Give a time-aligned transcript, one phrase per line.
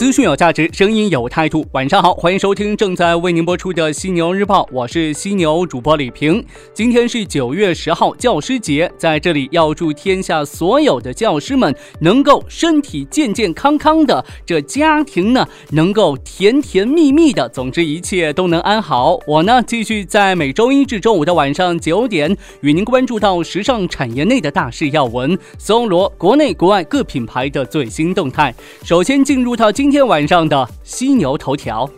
[0.00, 1.62] 资讯有价值，声音有态度。
[1.72, 6.42] 晚上好，欢迎收听正在为您播出的犀牛日报，我是犀牛主播李平。
[6.72, 19.20] 今天是九月十号，教师节，在这里要祝天下所有的教师们能够身体健健康康的，这家庭呢能够甜甜蜜蜜的，总之一切都能安好。
[19.26, 28.54] 我呢继续在每周一至周五的晚上九点，与您关注到时尚产业内的大事要闻，搜罗国内国外各品牌的最新动态。
[28.82, 29.89] 首先进入到今。
[29.90, 31.90] 今天晚上的犀牛头条，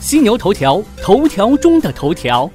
[0.00, 2.50] 犀牛头条，头条中的头条。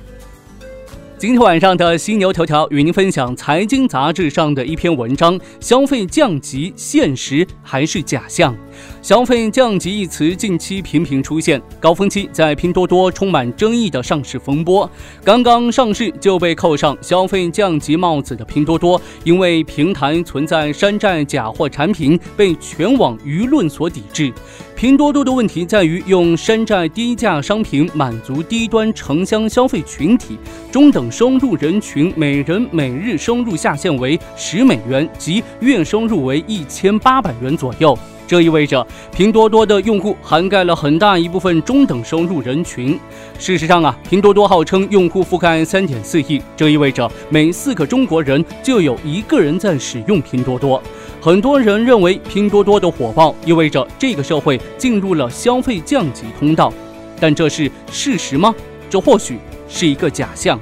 [1.18, 8.54] 今天晚上的犀牛头条与您分享财经杂志上的一篇文章：消费降级，现实还是假象？
[9.02, 14.88] 消费降级一词近期频频出现，高峰期在拼多多充满争议的上市风波。
[15.24, 24.34] 刚刚上市就被扣上消费降级帽子的拼多多，因为平台存在山寨假货产品，被全网舆论所抵制。
[24.76, 30.38] 拼多多的问题在于用山寨低价商品满足低端城乡消费群体，
[30.70, 37.98] 中等收入人群每人每日收入下限为十美元，即月收入为一千八百元左右。
[38.28, 43.00] 这意味着拼多多的用户涵盖了很大一部分中等收入人群。
[43.38, 50.82] 事实上啊，拼多多号称用户覆盖三点四亿，这意味着每四个中国人就有一个人在使用拼多多。
[51.26, 56.72] 很多人认为拼多多的火爆意味着这个社会进入了消费降级通道，
[57.20, 58.54] 但这是事实吗？
[58.92, 60.60] 这或许是一个假象。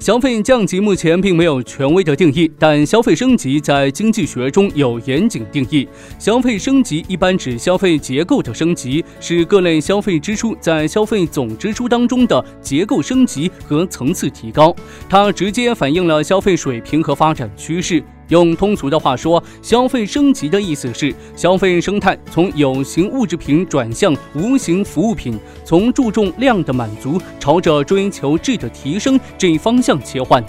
[0.00, 5.86] 消费降级目前并没有权威的定义，但消费升级在经济学中有严谨定义。
[6.18, 14.74] 消费升级一般指消费结构的升级，是各类消费支出在消费总支出当中的结构升级和层次提高，
[15.06, 18.02] 它直接反映了消费水平和发展趋势。
[18.28, 30.42] 用通俗的话说，消费升级的意思是消费生态从有形物质品转向无形服务品，从注重量的满足朝着追求质的提升这一方向切换。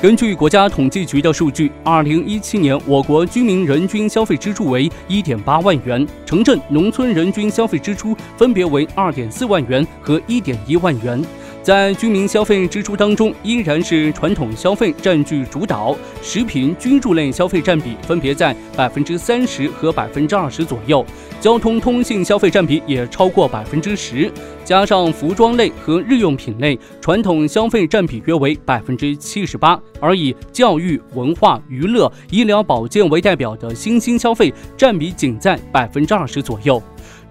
[0.00, 11.20] 根据国家统计局的数据，二零一七年我国居民人均消费支出为一点八万元，城镇、农村人均消费支出分别为二点四万元和一点一万元。
[11.68, 21.04] 在居民消费支出当中，依然是传统消费占据主导，食品、居住类消费占比分别在百分之三十和百分之二十左右，
[21.42, 24.32] 交通通信消费占比也超过百分之十，
[24.64, 36.82] 加上服装类和日用品类，传统消费占比约为百分之七十八，而以教育、文化、娱乐、医疗保健为代表的新兴消费占比仅在百分之二十左右。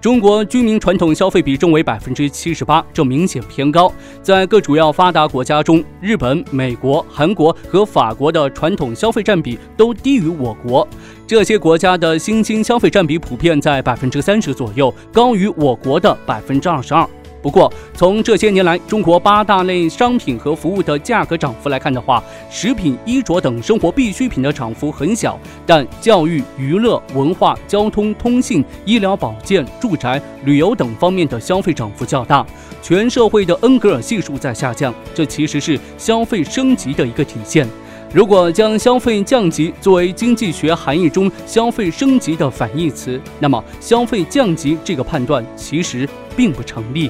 [0.08, 3.92] 中国居民传统消费比重为百分之七十八，这明显偏高。
[4.24, 10.88] 在各主要发达国家中，日本、美国、韩国和法国的传统消费占比都低于我国。
[11.28, 17.06] 这些国家的新兴消费占比普遍在百分之三十左右，高于我国的百分之二十二。
[17.48, 32.46] 不过，从这些年来中国八大类商品和服务的价格涨幅来看的话，食品、衣着等生活必需品的涨幅很小，但教育、娱乐、文化、交通、通信、医疗保健、住宅、旅游等方面的消费涨幅较大，
[32.82, 37.66] 全社会的恩格尔系数在下降，这其实是消费升级的一个体现。
[38.14, 47.10] 如果将消费降级作为经济学含义中消费升级的反义词，那么消费降级这个判断其实并不成立。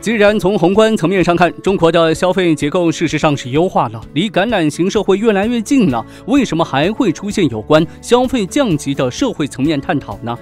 [0.00, 10.36] 既然从宏观层面上看，中国的消费结构事实上是优化了，离橄榄型社会越来越近了，为什么还会出现有关消费降级的社会层面探讨呢？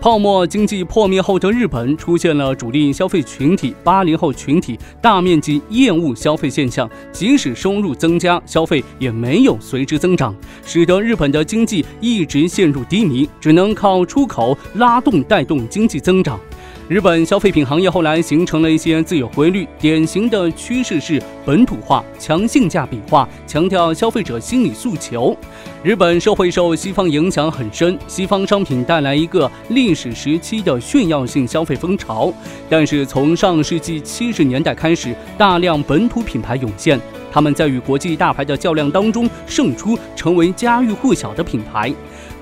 [0.00, 16.40] 泡沫经济破灭后的日本出现了主力消费群体八零后群体大面积厌恶消费现象，即使收入增加，消费也没有随之增长，使得日本的经济一直陷入低迷，只能靠出口拉动带动经济增长。
[16.88, 25.36] 日本消费品行业后来形成了一些自有规律，典型的趋势是本土化、强性价比化，强调消费者心理诉求。
[25.82, 32.32] 日本社会受西方影响很深，西方商品带来一个历史时期的炫耀性消费风潮。
[32.68, 37.00] 但是从上世纪七十年代开始，大量本土品牌涌现，
[37.32, 41.92] 他们在与国际大牌的较量当中胜出，成为家喻户晓的品牌。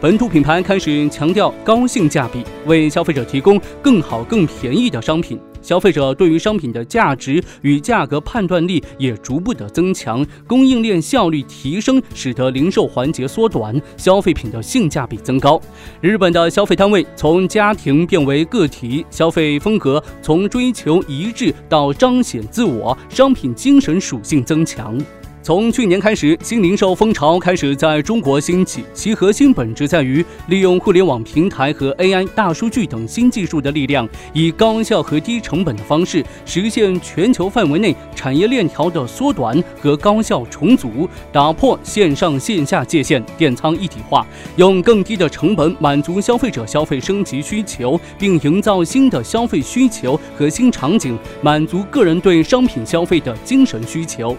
[0.04, 5.40] 本土品牌开始强调高性价比，为消费者提供更好、更便宜的商品。
[5.62, 15.58] 消费者对于商品的价值与价格判断力也逐步的增强，供应链效率提升，使得零售环节缩短，消费品的性价比增高。
[16.02, 24.98] 日本的消费单位从家庭变为个体，消费风格从追求一致到彰显自我，商品精神属性增强。
[25.44, 44.26] 从去年开始，新零售风潮开始在中国兴起，其核心本质在于利用互联网平台和 AI、大数据等新技术的力量，以高效和低成本的方式实现全球范围内产业链条的缩短和高效重组，打破线上线下界限，电仓一体化，
[44.56, 54.34] 用更低的成本满足消费者消费升级需求，并营造新的消费需求和新场景，满足个人对商品消费的精神需求。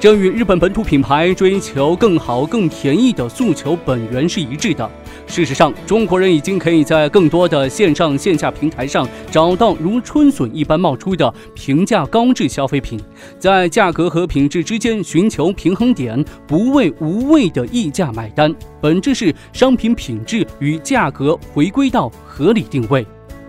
[0.00, 4.88] 这与日本本土品牌追求更好、更便宜的诉求本源是一致的。
[5.26, 13.00] 事实上，中国人已经可以在更多的线上线下平台上找到如春笋一般冒出的平价高质消费品，
[13.40, 18.54] 在价格和品质之间寻求平衡点，不为无谓的溢价买单。
[18.80, 23.04] 本质是商品品质与价格回归到合理定位。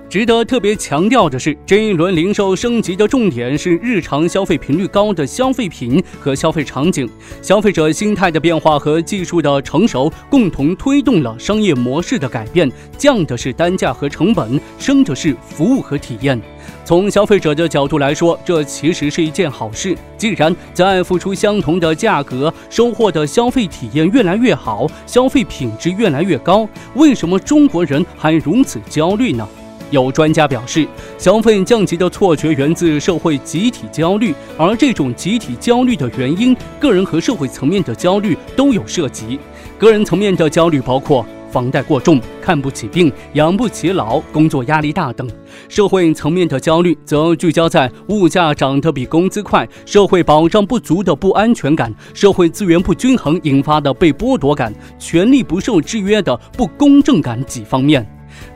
[0.09, 7.07] 值得特别强调的是，这一轮零售升级的重点是日常消费频率高的消费品和消费场景。
[7.44, 12.67] 消费者心态的变化和技术的成熟，共同推动了商业模式的改变，
[12.97, 16.41] 降的是单价和成本，升的是服务和体验。
[16.83, 19.95] 从消费者的角度来说，这其实是一件好事。
[20.17, 29.47] 既然在付出相同的价格，收获的消费体验越来越好，消费品质越来越高，为什么中国人还如此焦虑呢？
[29.91, 30.88] 有专家表示，
[31.18, 39.39] 消费降级的错觉源自社会集体焦虑，而这种集体焦虑的原因，个人和社会层面的焦虑都有涉及。
[39.77, 45.25] 个人层面的焦虑包括房贷过重、看不起病、养不起老、工作压力大等；
[45.68, 58.06] 社会层面的焦虑则聚焦在物价涨得比工资快、社会保障不足的不安全感、社会资源不均衡引发的被剥夺感、权利不受制约的不公正感几方面。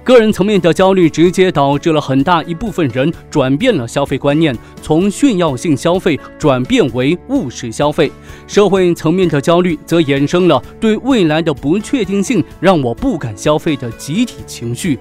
[0.03, 8.09] 个人层面的焦虑直接导致了很大一部分人转变了消费观念，从炫耀性消费转变为务实消费；
[8.47, 14.99] 社会层面的焦虑则衍生了对未来的不确定性让我不敢消费的集体情绪。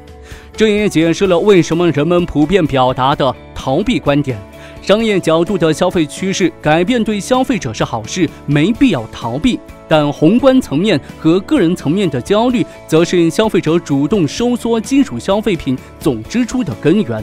[0.57, 4.39] 这也解释了为什么人们普遍表达的逃避观点。
[4.81, 9.59] 商业角度的消费趋势改变对消费者是好事，没必要逃避。
[9.93, 17.23] 但宏观层面和个人层面的焦虑，则是消费者主动收缩基础消费品总支出的根源。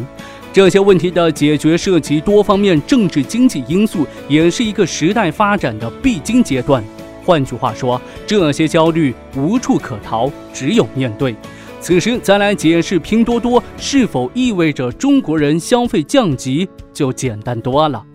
[0.53, 6.83] 这些问题的解决涉及多方面政治经济因素，也是一个时代发展的必经阶段。
[7.25, 11.35] 换句话说，这些焦虑无处可逃，只有面对。
[11.81, 18.05] 此时再来解释拼多多是否意味着中国人消费降级，就简单多了。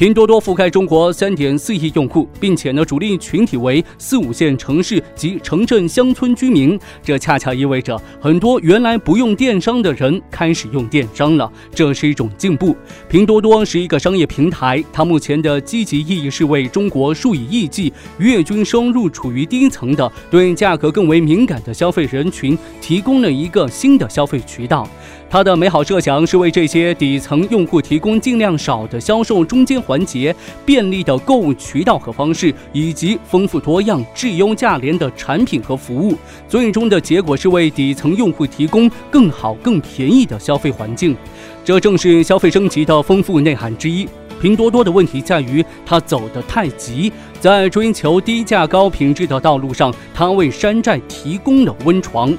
[0.00, 6.80] 拼多多覆盖中国三点四亿用户，并且呢，主力群体为四五线城市及城镇乡村居民。
[7.02, 12.74] 这恰恰意味着很多原来不用电商的人开始用电商了，这是一种进步。
[13.10, 24.88] 拼多多是一个商业平台，它目前的积极意义是为中国数以亿计月均收入处于低层的、对价格更为敏感的消费人群提供了一个新的消费渠道。
[25.30, 30.34] 它的美好设想是为这些底层用户提供尽量少的销售中间环节、
[30.66, 36.18] 便利的购物渠道和方式，以及丰富多样、质优价廉的产品和服务。
[36.48, 41.16] 最终的结果是为底层用户提供更好、更便宜的消费环境。
[41.64, 44.08] 这正是消费升级的丰富内涵之一。
[44.40, 52.36] 拼多多的问题在于它走得太急，在追求低价高品质的道路上，它为山寨提供了温床。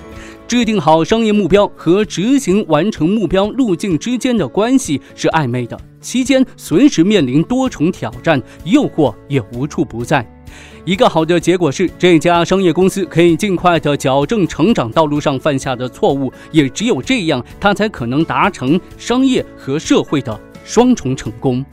[0.51, 10.29] 制定好商业目标和执行完成目标路径之间的关系是暧昧的，期间随时面临多重挑战，诱惑也无处不在。
[10.83, 21.63] 一个好的结果是，这家商业公司可以尽快的矫正成长道路上犯下的错误，也只有这样，它才可能达成商业和社会的双重成功。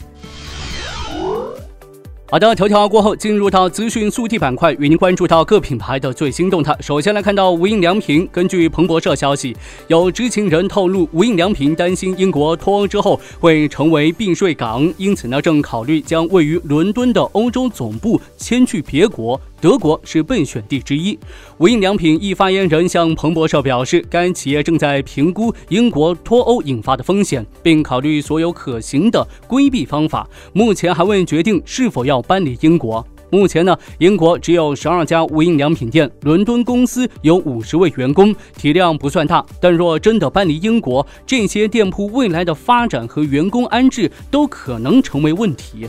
[2.31, 6.77] 好的，头条过后进入到资讯速递板块，与您关注到各品牌的最新动态。
[6.79, 9.57] 首先来看到无印良品，根据彭博社消息，
[9.87, 19.41] 有知情人透露，无印良品担心英国脱欧之后会成为避税港，因此呢，正考虑将位于伦敦的欧洲总部迁去别国。
[19.61, 21.17] 德国是备选地之一。
[21.57, 30.27] 无印良品一发言人向彭博社表示，该企业正在评估英国脱欧引发的风险，并考虑所有可行的规避方法。
[30.53, 33.05] 目前还未决定是否要搬离英国。
[33.31, 39.45] 目前呢，英国只有十二家无印良品店，伦敦公司有五十位员工，体量不算大。
[39.61, 45.87] 但若真的搬离英国，这些店铺未来的发展和员工安置都可能成为问题。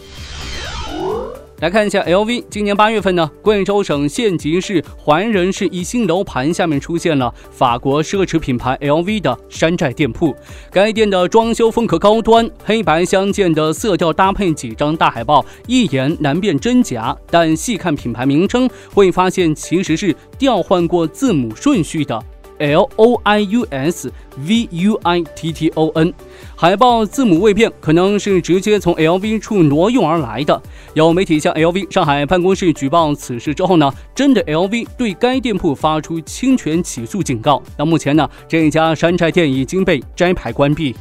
[1.60, 10.34] 来看一下 LV，今年八月份呢，贵州省县级市怀仁市一新楼盘下面出现了法国奢侈品牌 LV 的山寨店铺。
[10.72, 17.14] 该店的装修风格高端，黑白相间的色调搭配几张大海报，一眼难辨真假。
[17.30, 22.18] 但细看品牌名称，会发现其实是调换过字母顺序的。
[22.60, 26.12] L O I U S V U I T T O N，
[26.54, 30.62] 海报字母未变，可能是直接从 L V 处挪用而来的。
[30.94, 37.62] 有媒体向 L V 上海办公室举报此事之后呢，真的 L V 对该店铺发出侵权起诉警告。
[37.76, 40.94] 那目前呢，这一家山寨店已经被摘牌关闭。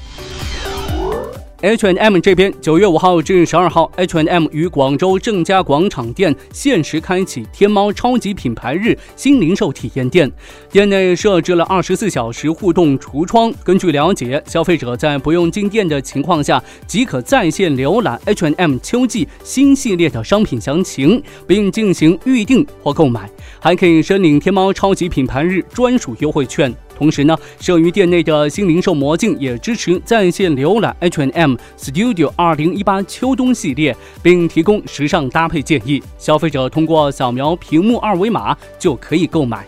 [1.61, 10.31] H&M 这边，九月五号至十二号，H&M 与广州正佳广场店限时开启天猫超级品牌日新零售体验店，
[10.71, 13.53] 店内设置了二十四小时互动橱窗。
[13.61, 26.73] 根据了解，消费者在不用进店的情况下，即可在线浏览 H&M 秋季新系列的商品详情，并进行预订或购买，还可以申领天猫超级品牌日专属优惠券。
[27.00, 36.03] 同时呢，设于店内的新零售魔镜也支持在线浏览 H&M Studio 二零一八秋冬系列，并提供时尚搭配建议。
[36.18, 39.65] 消费者通过扫描屏幕二维码就可以购买。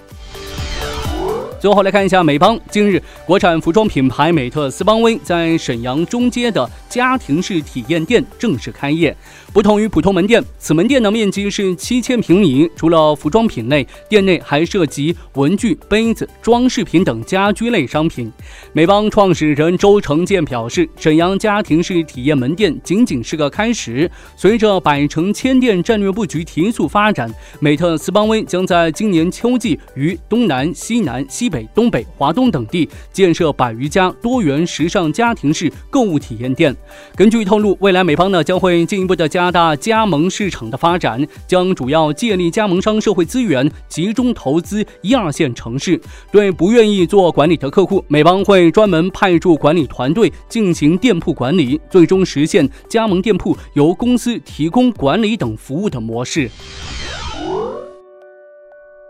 [1.58, 2.60] 最后来看一下美邦。
[2.72, 9.16] 近日，国产服装品牌美特斯邦威在沈阳中街的家庭式体验店正式开业。
[9.53, 12.70] 不同于普通门店，此门店的面积是七千平米。
[12.75, 18.31] 除了服装品类，店内还涉及文具、杯子、装饰品等家居类商品。
[18.74, 36.74] 美邦创始人周成建表示：“沈阳家庭式体验门店仅仅是个开始，随着百城千店战略布局提速发展，美特斯邦威将在今年秋季于东南、西南、西。”北、东北、华东等地建设百余家多元时尚家庭式购物体验店。
[37.13, 46.00] 根据透露，未来美邦呢将会进一步的加加大加盟市场的发展，将主要借力加盟商社会资源，集中投资一二线城市。
[46.31, 56.48] 对不愿意做管理的客户，美邦会专门派驻管理团队进行店铺管理，最终实现加盟店铺由公司提供管理等服务的模式。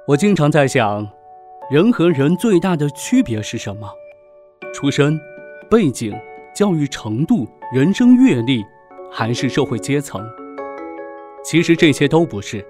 [0.08, 1.06] 我经常在想。
[1.70, 3.90] 人和人最大的区别是什么？
[4.74, 5.18] 出身、
[5.70, 6.14] 背景、
[6.54, 8.62] 教育程度、人生阅历，
[9.12, 10.26] 还是社会阶层？
[11.44, 12.66] 其实这些都不是。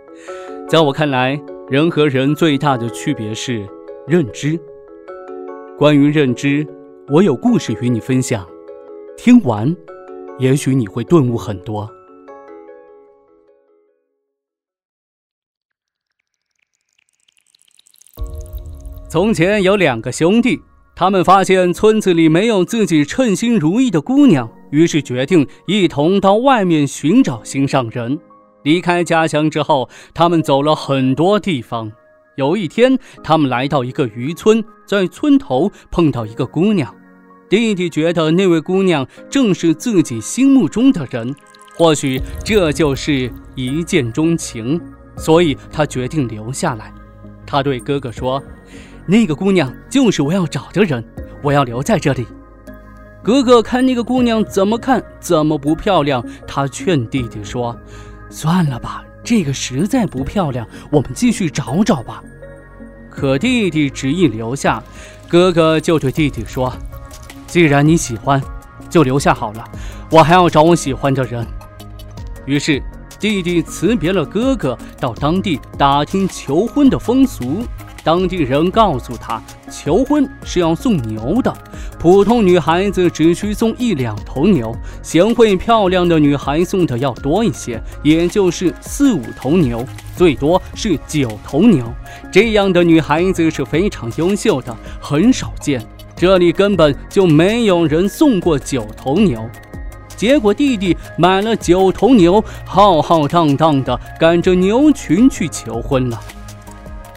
[0.67, 3.67] 在我看来，人和人最大的区别是
[4.07, 4.59] 认知。
[5.77, 6.65] 关于认知，
[7.09, 8.47] 我有故事与你分享。
[9.17, 9.75] 听完，
[10.39, 11.89] 也许你会顿悟很多。
[19.09, 20.59] 从前有两个兄弟，
[20.95, 28.19] 他们发现村子里没有自己称心如意的姑娘，于是决定一同到外面寻找心上人。
[28.63, 31.91] 离开家乡之后，他们走了很多地方。
[32.35, 36.93] 有一天，他们来到一个渔村，在村头碰到一个姑娘。
[37.49, 41.35] 弟弟觉得那位姑娘正是自己心目中的人，
[41.77, 44.79] 或许这就是一见钟情，
[45.17, 46.93] 所以他决定留下来。
[47.45, 48.41] 他对哥哥说。
[49.07, 51.03] 那个姑娘就是我要找的人，
[51.41, 52.25] 我要留在这里。
[53.23, 57.77] 哥哥看那个姑娘怎么看怎么不漂亮，他劝弟弟说
[58.31, 62.23] ：“算了吧，这个实在不漂亮，我们继续找找吧。”
[63.11, 64.81] 可弟弟执意留下，
[65.27, 66.73] 哥哥就对弟弟说
[67.45, 68.41] ：“既然你喜欢，
[68.89, 69.63] 就留下好了，
[70.09, 71.45] 我还要找我喜欢的人。”
[72.47, 72.81] 于是
[73.19, 77.63] 弟弟辞别了哥哥，到当地打听求婚的风俗。
[78.03, 81.53] 当地人告诉他，求婚是要送牛的，
[81.99, 91.85] 普通女孩子只需送一两头牛，贤惠漂亮的女孩送的要多一些，也就是四五头牛，最多是九头牛。
[92.31, 95.85] 这样的女孩子是非常优秀的，很少见。
[96.15, 99.49] 这里根本就没有人送过九头牛。
[100.15, 106.21] 结果弟弟买了九头牛，浩浩荡荡的赶着牛群去求婚了。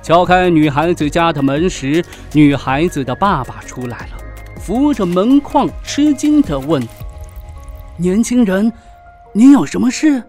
[0.04, 4.18] 敲开女孩子家的门时，女孩子的爸爸出来了，
[4.60, 6.86] 扶着门框，吃惊地问
[7.96, 8.70] ：“年轻人，
[9.32, 10.22] 你有什么事？”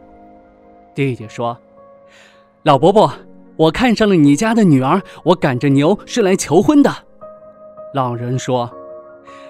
[0.96, 1.58] 弟弟说
[2.64, 3.12] ：“老伯伯，
[3.58, 6.90] 我看上了你家的女儿，我赶着牛是来求婚的。”
[7.94, 8.72] 老人说：“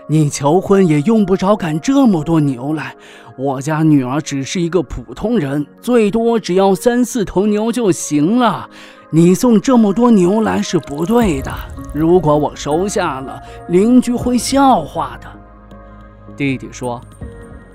[0.09, 2.95] 你求婚也用不着赶这么多牛来。
[3.37, 8.67] 我家女儿只是一个普通人，最多只要三四头牛就行了。
[9.15, 11.49] 你送这么多牛来是不对的。
[11.93, 15.27] 如果我收下了，邻居会笑话的。”
[16.35, 17.01] 弟弟说。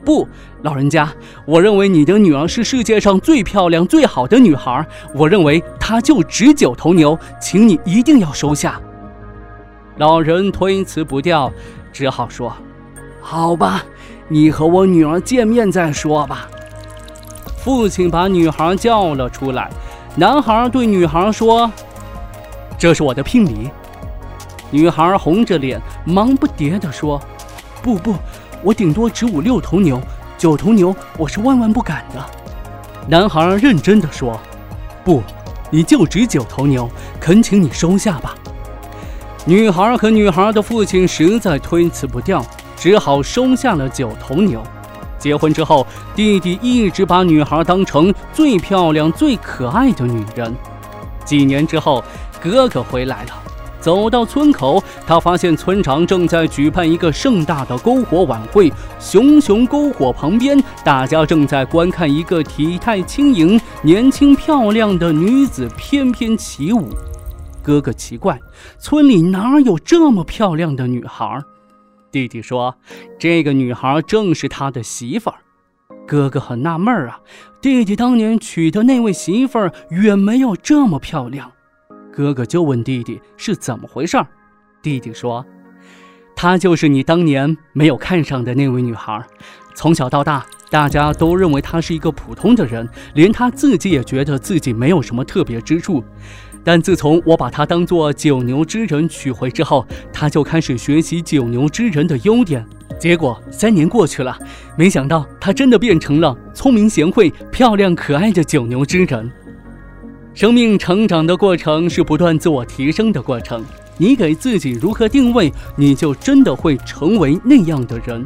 [0.04, 0.28] 不，
[0.62, 1.10] 老人家，
[1.46, 4.86] 我认为你的女儿是世界上最漂亮、最好的女孩。
[5.14, 8.78] 我认为她就值九头牛，请你一定要收下。
[9.96, 11.50] 老人推辞不掉，
[11.90, 12.54] 只好说
[13.20, 13.82] ：“好吧，
[14.28, 16.48] 你和我女儿见面再说吧。”
[17.56, 19.70] 父亲把女孩叫了出来，
[20.20, 21.72] 男孩对女孩说
[22.76, 23.70] ：“这是我的聘礼。”
[24.70, 27.18] 女孩红着脸，忙不迭地说
[27.82, 28.14] ：“不不。”
[28.62, 29.98] 我顶多值五六头牛，
[30.36, 32.22] 九头牛我是万万不敢的。
[33.08, 34.38] 男孩认真的说
[35.02, 35.22] ：“不，
[35.70, 36.86] 你就值九头牛，
[37.18, 38.34] 恳请你收下吧。”
[39.46, 42.44] 女孩和女孩的父亲实在推辞不掉，
[42.76, 44.62] 只好收下了九头牛。
[45.20, 45.86] 结婚之后，
[46.16, 50.52] 弟弟一直把女孩当成最漂亮、最可爱的女人。
[51.24, 52.02] 几年之后，
[52.42, 53.30] 哥哥回来了。
[53.80, 58.70] 走到村口，他发现村长正在举办一个盛大的篝火晚会。
[58.98, 66.88] 熊熊篝火旁边，大家正在观看一个体态轻盈、年轻漂亮的女子翩翩起舞。
[67.62, 68.38] 哥哥奇怪，
[68.78, 71.42] 村里哪有这么漂亮的女孩？
[72.10, 72.74] 弟弟说
[73.18, 75.36] ：“这个女孩正是他的媳妇儿。”
[76.06, 77.20] 哥哥很纳闷啊，
[77.60, 81.52] 弟弟当年娶的那位媳妇儿远没有这么漂亮。
[82.12, 84.26] 哥哥就问弟弟是怎么回事儿，
[84.82, 85.46] 弟弟说
[86.34, 89.24] ：“她就是你当年没有看上的那位女孩。
[89.76, 96.02] 从小到大，大家都认为她是一个普通的人，连她自己也觉得自己没有什么特别之处。
[96.62, 102.64] 但自从我把她当做九牛之人娶回之后，她就开始学习九牛之人的优点。
[102.98, 104.38] 结果三年过去了，
[104.76, 109.30] 没想到她真的变成了聪明、贤惠、漂亮、可爱的九牛之人。”
[110.32, 113.64] 生命成长的过程是不断自我提升的过程。
[113.98, 118.24] 你给自己如何定位，你就真的会成为那样的人。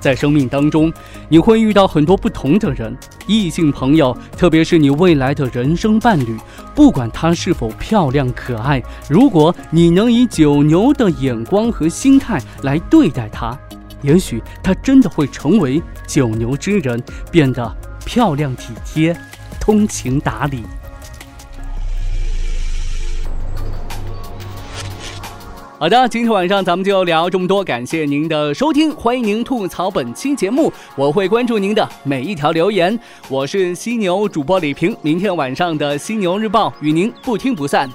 [0.00, 0.92] 在生命当中，
[1.28, 6.36] 你会遇到很多不同的人，异性朋友，特别是你未来的人生伴侣，
[6.74, 13.58] 不管他是否漂亮可爱，如果你能以九牛的眼光和心态来对待他，
[14.02, 17.02] 也许他真的会成为九牛之人，
[17.32, 19.16] 变得漂亮体贴、
[19.60, 20.64] 通情达理。
[25.80, 32.98] 好的，今天晚上咱们就聊这么多，感谢您的收听，欢迎您吐槽本期节目，我会关注您的每一条留言。
[33.28, 37.88] 我是犀牛主播李平，明天晚上的犀牛日报与您不听不散。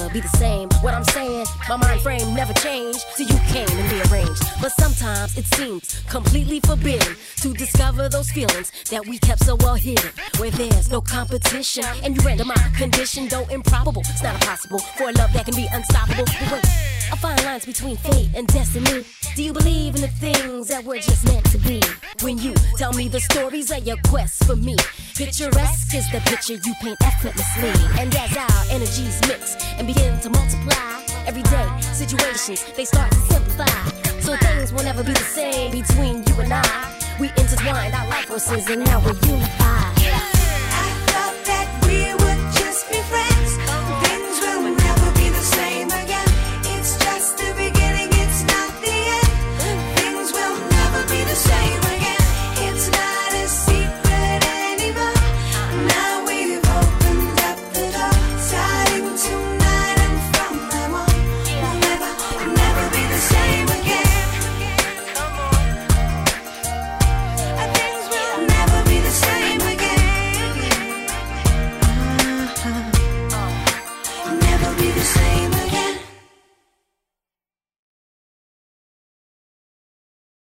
[0.00, 0.68] Never be the same.
[0.80, 3.04] What I'm saying, my mind frame never changed.
[3.16, 4.42] Till you came and rearranged.
[4.60, 9.74] But sometimes it seems completely forbidden to discover those feelings that we kept so well
[9.74, 10.10] hidden.
[10.38, 11.84] Where there's no competition.
[12.02, 14.02] And you render my condition, though improbable.
[14.06, 16.24] It's not impossible for a love that can be unstoppable.
[16.24, 16.64] But wait,
[17.12, 19.04] I find lines between fate and destiny.
[19.36, 21.80] Do you believe in the things that were just meant to be?
[22.22, 24.76] When you tell me the stories of your quest for me,
[25.14, 27.70] picturesque is the picture you paint effortlessly.
[28.00, 34.20] And as our energies mix and begin to multiply, everyday situations they start to simplify.
[34.20, 37.16] So things will never be the same between you and I.
[37.20, 39.99] We intertwined our life forces and now we're unified.